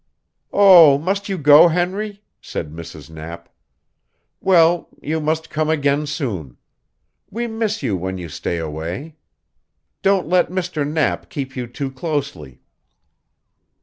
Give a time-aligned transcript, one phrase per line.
[0.51, 3.07] "Oh, must you go, Henry?" said Mrs.
[3.11, 3.49] Knapp.
[4.39, 6.57] "Well, you must come again soon.
[7.29, 9.17] We miss you when you stay away.
[10.01, 10.91] Don't let Mr.
[10.91, 12.61] Knapp keep you too closely."